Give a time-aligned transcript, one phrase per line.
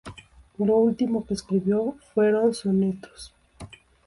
[0.57, 3.35] Lo último que escribió fueron sonetos.